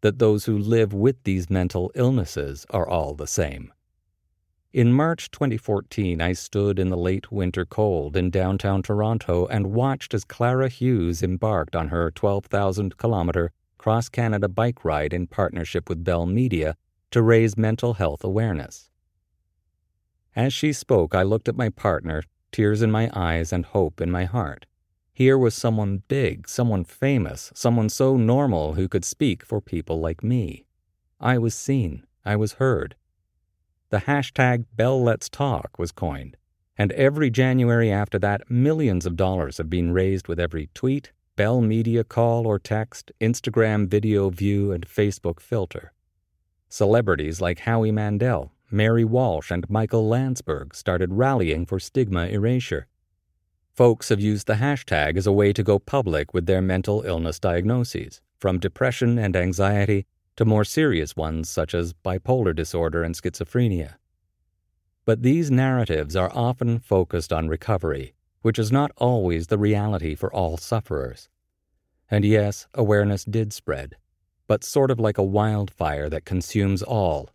that 0.04 0.20
those 0.20 0.44
who 0.44 0.58
live 0.58 0.94
with 0.94 1.16
these 1.24 1.50
mental 1.50 1.90
illnesses 1.96 2.66
are 2.70 2.88
all 2.88 3.16
the 3.16 3.26
same. 3.26 3.72
In 4.74 4.92
March 4.92 5.32
2014, 5.32 6.22
I 6.22 6.34
stood 6.34 6.78
in 6.78 6.90
the 6.90 6.98
late 6.98 7.32
winter 7.32 7.66
cold 7.66 8.18
in 8.18 8.30
downtown 8.30 8.84
Toronto 8.84 9.46
and 9.48 9.74
watched 9.74 10.14
as 10.14 10.26
Clara 10.26 10.68
Hughes 10.68 11.24
embarked 11.24 11.74
on 11.74 11.88
her 11.88 12.12
12,000 12.12 12.98
kilometer 12.98 13.52
cross 13.78 14.10
Canada 14.10 14.50
bike 14.50 14.84
ride 14.84 15.14
in 15.14 15.26
partnership 15.26 15.88
with 15.88 16.04
Bell 16.04 16.26
Media 16.26 16.76
to 17.12 17.22
raise 17.22 17.56
mental 17.58 17.94
health 17.94 18.26
awareness. 18.26 18.90
As 20.36 20.54
she 20.54 20.74
spoke, 20.74 21.16
I 21.16 21.24
looked 21.24 21.48
at 21.48 21.56
my 21.56 21.70
partner, 21.70 22.24
tears 22.52 22.82
in 22.82 22.92
my 22.92 23.10
eyes 23.14 23.54
and 23.54 23.64
hope 23.64 24.02
in 24.02 24.12
my 24.12 24.26
heart. 24.26 24.66
Here 25.16 25.38
was 25.38 25.54
someone 25.54 26.02
big, 26.08 26.50
someone 26.50 26.84
famous, 26.84 27.52
someone 27.54 27.90
so 27.90 28.18
normal 28.18 28.74
who 28.74 28.88
could 28.88 29.06
speak 29.06 29.46
for 29.46 29.62
people 29.62 30.00
like 30.00 30.24
me. 30.24 30.66
I 31.20 31.38
was 31.38 31.54
seen, 31.54 32.08
I 32.26 32.36
was 32.36 32.54
heard. 32.54 32.96
The 33.92 34.00
hashtag 34.00 34.66
Bell 34.76 35.02
Let's 35.04 35.30
Talk 35.30 35.78
was 35.78 35.92
coined, 35.92 36.36
and 36.76 36.92
every 36.94 37.30
January 37.30 37.92
after 37.92 38.18
that, 38.20 38.50
millions 38.50 39.06
of 39.06 39.16
dollars 39.16 39.60
have 39.60 39.70
been 39.70 39.92
raised 39.92 40.28
with 40.28 40.40
every 40.40 40.72
tweet, 40.74 41.12
Bell 41.36 41.62
Media 41.62 42.04
call 42.04 42.48
or 42.48 42.58
text, 42.58 43.12
Instagram 43.22 43.88
video 43.88 44.32
view, 44.32 44.72
and 44.72 44.88
Facebook 44.88 45.40
filter. 45.40 45.94
Celebrities 46.70 47.40
like 47.40 47.60
Howie 47.60 47.92
Mandel, 47.92 48.52
Mary 48.72 49.04
Walsh 49.04 49.52
and 49.52 49.70
Michael 49.70 50.08
Landsberg 50.08 50.74
started 50.74 51.14
rallying 51.14 51.68
for 51.68 51.80
stigma 51.80 52.26
erasure. 52.26 52.88
Folks 53.74 54.10
have 54.10 54.20
used 54.20 54.46
the 54.46 54.56
hashtag 54.56 55.18
as 55.18 55.26
a 55.26 55.32
way 55.32 55.52
to 55.52 55.64
go 55.64 55.80
public 55.80 56.32
with 56.32 56.46
their 56.46 56.62
mental 56.62 57.02
illness 57.02 57.40
diagnoses, 57.40 58.22
from 58.38 58.60
depression 58.60 59.18
and 59.18 59.36
anxiety 59.36 60.06
to 60.36 60.46
more 60.46 60.64
serious 60.64 61.16
ones 61.16 61.50
such 61.50 61.74
as 61.74 61.92
bipolar 61.92 62.56
disorder 62.56 63.02
and 63.02 63.16
schizophrenia. 63.16 63.96
But 65.06 65.24
these 65.24 65.50
narratives 65.50 66.16
are 66.16 66.32
often 66.36 66.78
focused 66.78 67.34
on 67.34 67.48
recovery, 67.50 68.14
which 68.44 68.60
is 68.60 68.72
not 68.72 68.92
always 68.98 69.48
the 69.48 69.58
reality 69.58 70.14
for 70.14 70.32
all 70.32 70.58
sufferers. 70.58 71.28
And 72.12 72.24
yes, 72.24 72.68
awareness 72.76 73.26
did 73.26 73.54
spread, 73.54 73.96
but 74.46 74.64
sort 74.64 74.92
of 74.92 75.00
like 75.00 75.18
a 75.18 75.24
wildfire 75.24 76.10
that 76.10 76.26
consumes 76.26 76.84
all 76.84 77.32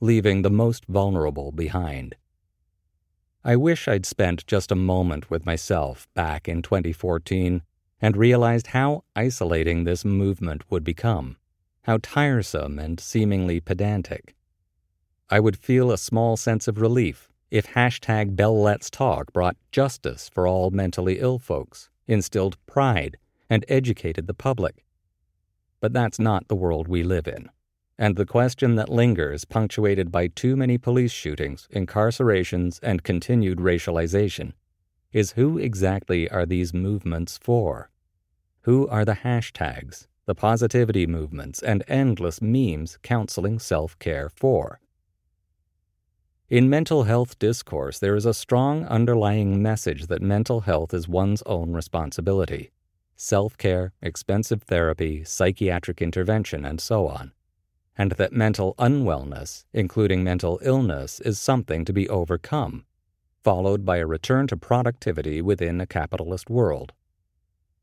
leaving 0.00 0.42
the 0.42 0.50
most 0.50 0.86
vulnerable 0.86 1.50
behind. 1.50 2.14
I 3.42 3.56
wish 3.56 3.88
I'd 3.88 4.04
spent 4.04 4.46
just 4.46 4.70
a 4.70 4.76
moment 4.76 5.30
with 5.30 5.46
myself 5.46 6.06
back 6.14 6.46
in 6.46 6.60
2014 6.60 7.62
and 7.98 8.16
realized 8.16 8.68
how 8.68 9.04
isolating 9.16 9.84
this 9.84 10.04
movement 10.04 10.70
would 10.70 10.84
become, 10.84 11.38
how 11.84 12.00
tiresome 12.02 12.78
and 12.78 13.00
seemingly 13.00 13.58
pedantic. 13.58 14.34
I 15.30 15.40
would 15.40 15.56
feel 15.56 15.90
a 15.90 15.96
small 15.96 16.36
sense 16.36 16.68
of 16.68 16.82
relief 16.82 17.30
if 17.50 17.68
hashtag 17.68 18.36
Bell 18.36 18.60
Let's 18.60 18.90
Talk 18.90 19.32
brought 19.32 19.56
justice 19.72 20.28
for 20.28 20.46
all 20.46 20.70
mentally 20.70 21.18
ill 21.18 21.38
folks, 21.38 21.88
instilled 22.06 22.58
pride, 22.66 23.16
and 23.48 23.64
educated 23.68 24.26
the 24.26 24.34
public. 24.34 24.84
But 25.80 25.94
that's 25.94 26.18
not 26.18 26.48
the 26.48 26.56
world 26.56 26.88
we 26.88 27.02
live 27.02 27.26
in. 27.26 27.48
And 28.00 28.16
the 28.16 28.24
question 28.24 28.76
that 28.76 28.88
lingers, 28.88 29.44
punctuated 29.44 30.10
by 30.10 30.28
too 30.28 30.56
many 30.56 30.78
police 30.78 31.12
shootings, 31.12 31.68
incarcerations, 31.70 32.80
and 32.82 33.02
continued 33.02 33.58
racialization, 33.58 34.54
is 35.12 35.32
who 35.32 35.58
exactly 35.58 36.26
are 36.30 36.46
these 36.46 36.72
movements 36.72 37.38
for? 37.42 37.90
Who 38.62 38.88
are 38.88 39.04
the 39.04 39.16
hashtags, 39.16 40.06
the 40.24 40.34
positivity 40.34 41.06
movements, 41.06 41.62
and 41.62 41.84
endless 41.88 42.40
memes 42.40 42.98
counseling 43.02 43.58
self 43.58 43.98
care 43.98 44.30
for? 44.30 44.80
In 46.48 46.70
mental 46.70 47.02
health 47.02 47.38
discourse, 47.38 47.98
there 47.98 48.16
is 48.16 48.24
a 48.24 48.32
strong 48.32 48.86
underlying 48.86 49.62
message 49.62 50.06
that 50.06 50.22
mental 50.22 50.62
health 50.62 50.94
is 50.94 51.06
one's 51.06 51.42
own 51.42 51.74
responsibility 51.74 52.70
self 53.14 53.58
care, 53.58 53.92
expensive 54.00 54.62
therapy, 54.62 55.22
psychiatric 55.22 56.00
intervention, 56.00 56.64
and 56.64 56.80
so 56.80 57.06
on. 57.06 57.32
And 58.00 58.12
that 58.12 58.32
mental 58.32 58.74
unwellness, 58.78 59.66
including 59.74 60.24
mental 60.24 60.58
illness, 60.62 61.20
is 61.20 61.38
something 61.38 61.84
to 61.84 61.92
be 61.92 62.08
overcome, 62.08 62.86
followed 63.44 63.84
by 63.84 63.98
a 63.98 64.06
return 64.06 64.46
to 64.46 64.56
productivity 64.56 65.42
within 65.42 65.82
a 65.82 65.86
capitalist 65.86 66.48
world. 66.48 66.94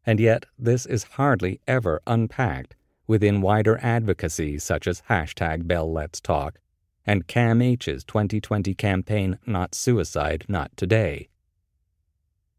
And 0.08 0.20
yet, 0.20 0.48
this 0.58 0.88
is 0.88 1.04
hardly 1.04 1.62
ever 1.68 2.02
unpacked 2.08 2.76
within 3.06 3.42
wider 3.42 3.78
advocacy 3.84 4.58
such 4.58 4.88
as 4.88 5.04
hashtag 5.08 5.68
Bell 5.68 5.94
Let's 5.94 6.20
Talk 6.20 6.58
and 7.06 7.28
CAMH's 7.28 8.04
2020 8.04 8.74
campaign 8.74 9.38
Not 9.46 9.76
Suicide, 9.76 10.46
Not 10.48 10.76
Today. 10.76 11.30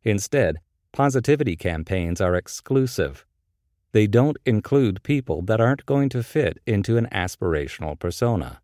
Instead, 0.04 0.58
positivity 0.92 1.56
campaigns 1.56 2.20
are 2.20 2.36
exclusive. 2.36 3.26
They 3.98 4.06
don't 4.06 4.38
include 4.46 5.02
people 5.02 5.42
that 5.42 5.60
aren't 5.60 5.84
going 5.84 6.08
to 6.10 6.22
fit 6.22 6.60
into 6.64 6.98
an 6.98 7.08
aspirational 7.10 7.98
persona. 7.98 8.60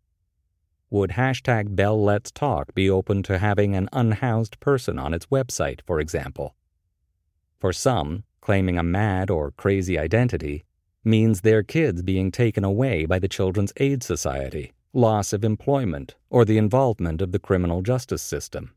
Would 0.89 1.09
hashtag 1.09 1.75
Bell 1.75 2.01
Let's 2.01 2.31
Talk 2.31 2.73
be 2.73 2.89
open 2.89 3.21
to 3.23 3.39
having 3.39 3.75
an 3.75 3.89
unhoused 3.91 4.61
person 4.61 4.97
on 4.97 5.13
its 5.13 5.25
website, 5.25 5.81
for 5.85 5.99
example? 5.99 6.55
For 7.59 7.73
some, 7.73 8.23
claiming 8.39 8.77
a 8.77 8.83
mad 8.83 9.29
or 9.29 9.51
crazy 9.51 9.99
identity 9.99 10.63
means 11.03 11.41
their 11.41 11.63
kids 11.63 12.01
being 12.01 12.31
taken 12.31 12.63
away 12.63 13.05
by 13.05 13.19
the 13.19 13.27
Children's 13.27 13.73
Aid 13.75 14.03
Society 14.03 14.71
loss 14.93 15.33
of 15.33 15.43
employment, 15.43 16.15
or 16.29 16.45
the 16.45 16.57
involvement 16.57 17.21
of 17.21 17.33
the 17.33 17.39
criminal 17.39 17.81
justice 17.81 18.23
system. 18.23 18.73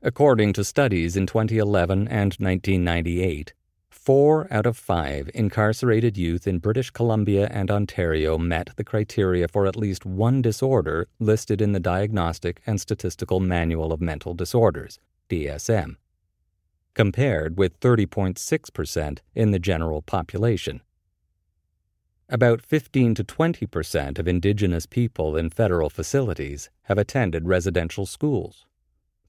According 0.00 0.52
to 0.52 0.62
studies 0.62 1.16
in 1.16 1.26
2011 1.26 2.06
and 2.06 2.34
1998, 2.38 3.52
four 3.90 4.46
out 4.50 4.66
of 4.66 4.76
five 4.76 5.30
incarcerated 5.34 6.16
youth 6.16 6.46
in 6.46 6.58
British 6.58 6.90
Columbia 6.90 7.48
and 7.50 7.70
Ontario 7.70 8.38
met 8.38 8.70
the 8.76 8.84
criteria 8.84 9.46
for 9.48 9.66
at 9.66 9.76
least 9.76 10.06
one 10.06 10.40
disorder 10.40 11.08
listed 11.18 11.60
in 11.60 11.72
the 11.72 11.80
Diagnostic 11.80 12.60
and 12.66 12.80
Statistical 12.80 13.40
Manual 13.40 13.92
of 13.92 14.00
Mental 14.00 14.34
Disorders, 14.34 14.98
DSM, 15.28 15.96
compared 16.94 17.58
with 17.58 17.78
30.6% 17.80 19.18
in 19.34 19.50
the 19.50 19.58
general 19.58 20.02
population. 20.02 20.80
About 22.28 22.62
15 22.62 23.16
to 23.16 23.24
20 23.24 23.66
percent 23.66 24.18
of 24.18 24.28
Indigenous 24.28 24.86
people 24.86 25.36
in 25.36 25.50
federal 25.50 25.90
facilities 25.90 26.70
have 26.82 26.96
attended 26.96 27.48
residential 27.48 28.06
schools. 28.06 28.66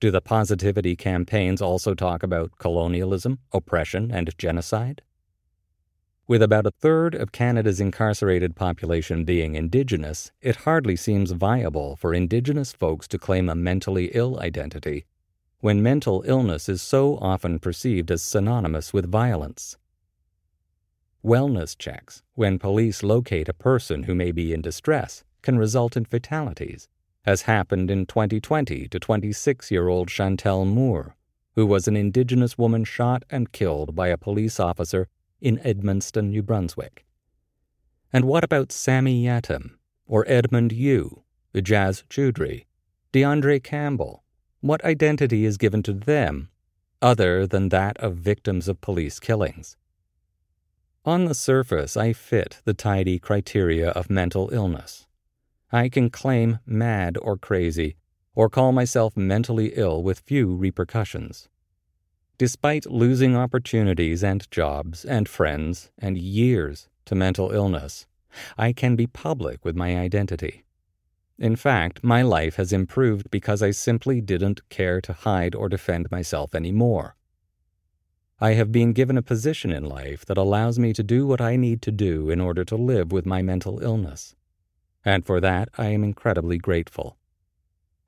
Do 0.02 0.10
the 0.10 0.20
positivity 0.20 0.96
campaigns 0.96 1.62
also 1.62 1.94
talk 1.94 2.24
about 2.24 2.58
colonialism, 2.58 3.38
oppression, 3.54 4.10
and 4.12 4.36
genocide? 4.36 5.04
With 6.28 6.42
about 6.42 6.66
a 6.66 6.72
third 6.72 7.14
of 7.14 7.32
Canada's 7.32 7.80
incarcerated 7.80 8.56
population 8.56 9.26
being 9.26 9.54
Indigenous, 9.54 10.32
it 10.42 10.56
hardly 10.56 10.96
seems 10.96 11.34
viable 11.34 11.96
for 11.98 12.16
Indigenous 12.16 12.74
folks 12.74 13.08
to 13.10 13.20
claim 13.20 13.48
a 13.48 13.54
mentally 13.54 14.10
ill 14.16 14.40
identity 14.40 15.06
when 15.60 15.84
mental 15.84 16.24
illness 16.26 16.68
is 16.68 16.82
so 16.82 17.18
often 17.18 17.60
perceived 17.60 18.10
as 18.10 18.24
synonymous 18.24 18.92
with 18.92 19.12
violence. 19.12 19.78
Wellness 21.24 21.78
checks, 21.78 22.24
when 22.34 22.58
police 22.58 23.04
locate 23.04 23.48
a 23.48 23.54
person 23.54 24.04
who 24.04 24.16
may 24.16 24.32
be 24.32 24.52
in 24.52 24.64
distress, 24.64 25.24
can 25.44 25.60
result 25.60 25.96
in 25.96 26.06
fatalities, 26.06 26.90
as 27.26 27.44
happened 27.44 27.92
in 27.92 28.06
2020 28.06 28.88
to 28.88 29.00
26 29.00 29.72
year 29.72 29.88
old 29.88 30.10
Chantel 30.10 30.66
Moore, 30.66 31.16
who 31.56 31.66
was 31.66 31.88
an 31.88 31.96
Indigenous 31.96 32.58
woman 32.58 32.84
shot 32.84 33.24
and 33.30 33.52
killed 33.52 33.96
by 33.96 34.08
a 34.08 34.18
police 34.18 34.60
officer 34.60 35.08
in 35.40 35.58
Edmundston, 35.60 36.30
New 36.30 36.42
Brunswick. 36.42 37.06
And 38.14 38.26
what 38.26 38.44
about 38.44 38.72
Sammy 38.72 39.24
Yatim, 39.24 39.72
or 40.06 40.26
Edmund 40.28 40.72
Yu, 40.72 41.24
Jazz 41.62 42.04
Choudry, 42.10 42.66
D'Andre 43.12 43.60
Campbell? 43.60 44.24
What 44.62 44.84
identity 44.84 45.46
is 45.46 45.58
given 45.58 45.82
to 45.84 45.94
them 45.94 46.50
other 47.02 47.48
than 47.48 47.70
that 47.70 47.98
of 47.98 48.18
victims 48.18 48.68
of 48.68 48.82
police 48.82 49.20
killings? 49.20 49.78
On 51.04 51.26
the 51.26 51.34
surface, 51.34 51.98
I 51.98 52.14
fit 52.14 52.62
the 52.64 52.76
tidy 52.76 53.18
criteria 53.18 53.90
of 53.90 54.12
mental 54.12 54.50
illness. 54.54 55.08
I 55.72 55.88
can 55.88 56.10
claim 56.10 56.60
mad 56.66 57.18
or 57.22 57.38
crazy, 57.38 57.96
or 58.36 58.50
call 58.50 58.72
myself 58.72 59.16
mentally 59.16 59.74
ill 59.76 60.04
with 60.04 60.20
few 60.20 60.54
repercussions. 60.54 61.48
Despite 62.38 62.92
losing 62.92 63.36
opportunities 63.36 64.24
and 64.24 64.50
jobs 64.52 65.06
and 65.06 65.30
friends 65.30 65.92
and 65.98 66.18
years 66.18 66.90
to 67.06 67.16
mental 67.16 67.52
illness, 67.52 68.08
I 68.58 68.74
can 68.74 68.96
be 68.96 69.08
public 69.08 69.64
with 69.64 69.76
my 69.76 69.98
identity. 69.98 70.66
In 71.38 71.56
fact, 71.56 72.04
my 72.04 72.22
life 72.22 72.56
has 72.56 72.74
improved 72.74 73.32
because 73.32 73.64
I 73.64 73.72
simply 73.72 74.22
didn't 74.22 74.68
care 74.70 75.00
to 75.02 75.14
hide 75.14 75.56
or 75.56 75.70
defend 75.70 76.12
myself 76.12 76.54
anymore. 76.54 77.16
I 78.40 78.54
have 78.54 78.72
been 78.72 78.92
given 78.92 79.18
a 79.18 79.22
position 79.22 79.72
in 79.72 79.86
life 79.86 80.26
that 80.26 80.38
allows 80.38 80.80
me 80.80 80.94
to 80.94 81.04
do 81.04 81.28
what 81.28 81.42
I 81.42 81.56
need 81.56 81.82
to 81.84 81.92
do 81.92 82.30
in 82.30 82.42
order 82.42 82.66
to 82.66 82.76
live 82.76 83.12
with 83.12 83.26
my 83.26 83.42
mental 83.42 83.80
illness. 83.84 84.36
And 85.04 85.26
for 85.26 85.40
that, 85.42 85.70
I 85.78 85.88
am 85.88 86.04
incredibly 86.04 86.58
grateful. 86.58 87.18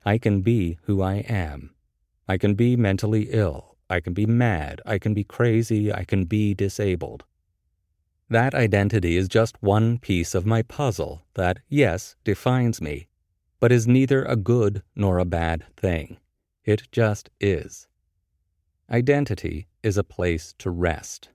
I 0.04 0.18
can 0.18 0.42
be 0.42 0.78
who 0.82 1.02
I 1.02 1.16
am. 1.28 1.74
I 2.28 2.38
can 2.38 2.54
be 2.54 2.76
mentally 2.76 3.28
ill. 3.30 3.76
I 3.90 4.00
can 4.00 4.12
be 4.14 4.26
mad. 4.26 4.80
I 4.86 4.98
can 4.98 5.14
be 5.14 5.24
crazy. 5.24 5.92
I 5.92 6.04
can 6.04 6.24
be 6.24 6.54
disabled. 6.54 7.24
That 8.30 8.54
identity 8.54 9.16
is 9.16 9.28
just 9.28 9.62
one 9.62 9.98
piece 9.98 10.34
of 10.34 10.46
my 10.46 10.62
puzzle 10.62 11.22
that, 11.34 11.58
yes, 11.68 12.16
defines 12.24 12.80
me, 12.80 13.08
but 13.60 13.72
is 13.72 13.86
neither 13.86 14.24
a 14.24 14.36
good 14.36 14.82
nor 14.96 15.18
a 15.18 15.24
bad 15.24 15.64
thing. 15.76 16.18
It 16.64 16.88
just 16.90 17.28
is. 17.40 17.86
Identity 18.90 19.68
is 19.82 19.98
a 19.98 20.04
place 20.04 20.54
to 20.58 20.70
rest. 20.70 21.28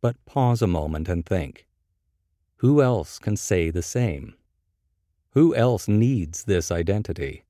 But 0.00 0.16
pause 0.24 0.62
a 0.62 0.66
moment 0.66 1.08
and 1.08 1.24
think 1.24 1.66
who 2.60 2.82
else 2.82 3.18
can 3.18 3.38
say 3.38 3.70
the 3.70 3.82
same? 3.82 4.34
Who 5.30 5.54
else 5.54 5.88
needs 5.88 6.44
this 6.44 6.70
identity? 6.70 7.44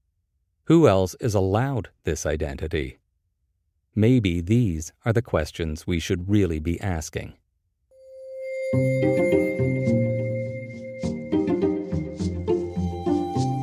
Who 0.66 0.86
else 0.86 1.16
is 1.18 1.34
allowed 1.34 1.88
this 2.04 2.24
identity? 2.24 2.98
Maybe 3.92 4.40
these 4.40 4.92
are 5.04 5.12
the 5.12 5.20
questions 5.20 5.84
we 5.84 5.98
should 5.98 6.30
really 6.30 6.60
be 6.60 6.80
asking. 6.80 7.32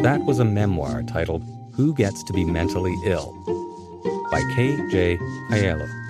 That 0.03 0.19
was 0.25 0.39
a 0.39 0.45
memoir 0.45 1.01
titled 1.03 1.43
Who 1.75 1.95
Gets 1.95 2.25
to 2.25 2.33
Be 2.33 2.43
Mentally 2.43 2.95
Ill 3.05 3.31
by 4.29 4.41
K.J. 4.53 5.17
Aiello. 5.51 6.06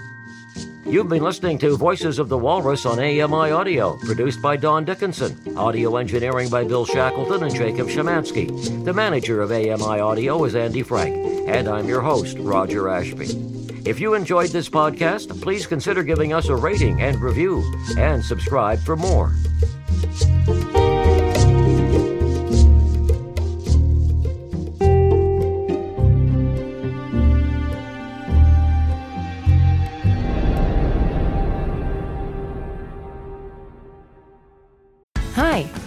You've 0.90 1.10
been 1.10 1.22
listening 1.22 1.58
to 1.60 1.76
Voices 1.76 2.18
of 2.18 2.30
the 2.30 2.38
Walrus 2.38 2.86
on 2.86 2.98
AMI 2.98 3.52
Audio, 3.52 3.98
produced 3.98 4.42
by 4.42 4.56
Don 4.56 4.86
Dickinson. 4.86 5.58
Audio 5.58 5.98
engineering 5.98 6.50
by 6.50 6.64
Bill 6.64 6.86
Shackleton 6.86 7.44
and 7.44 7.54
Jacob 7.54 7.88
Shemansky. 7.88 8.86
The 8.86 8.94
manager 8.94 9.42
of 9.42 9.52
AMI 9.52 10.00
Audio 10.00 10.46
is 10.46 10.56
Andy 10.56 10.84
Frank, 10.84 11.14
and 11.50 11.68
I'm 11.68 11.90
your 11.90 12.00
host, 12.00 12.38
Roger 12.40 12.88
Ashby. 12.88 13.28
If 13.86 14.00
you 14.00 14.14
enjoyed 14.14 14.52
this 14.52 14.70
podcast, 14.70 15.42
please 15.42 15.68
consider 15.68 16.04
giving 16.04 16.32
us 16.32 16.48
a 16.48 16.56
rating 16.56 17.02
and 17.02 17.20
review, 17.20 17.64
and 17.98 18.24
subscribe 18.24 18.80
for 18.80 18.96
more. 18.96 19.34